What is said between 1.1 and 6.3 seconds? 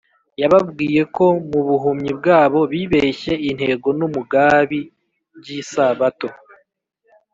ko mu buhumyi bwabo bibeshye intego n’umugabi by’isabato